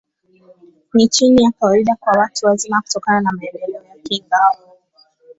[0.93, 4.57] Ni chini ya kawaida kwa watu wazima, kutokana na maendeleo ya kinga.